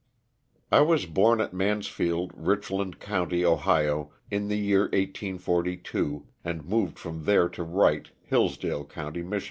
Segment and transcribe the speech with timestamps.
[0.73, 7.25] T WAS born at Mansfield, Richland county, Ohio, in the year 1843, and moved from
[7.25, 9.39] there to Wright, Hillsdale county, Mich.